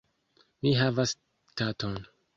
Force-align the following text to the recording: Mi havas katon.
Mi 0.63 0.71
havas 0.79 1.15
katon. 1.63 1.99